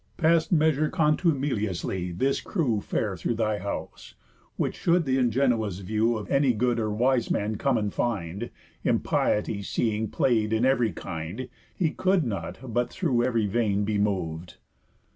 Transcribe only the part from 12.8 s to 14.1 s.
through ev'ry vein be